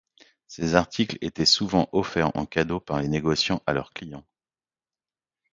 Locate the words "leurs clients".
3.73-4.25